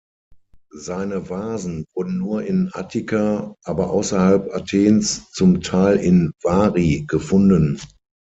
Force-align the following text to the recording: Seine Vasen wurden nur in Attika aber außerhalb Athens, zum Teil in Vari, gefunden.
Seine 0.73 1.29
Vasen 1.29 1.85
wurden 1.93 2.17
nur 2.17 2.41
in 2.41 2.71
Attika 2.73 3.55
aber 3.63 3.91
außerhalb 3.91 4.49
Athens, 4.51 5.29
zum 5.33 5.61
Teil 5.61 5.97
in 5.97 6.31
Vari, 6.41 7.03
gefunden. 7.07 7.79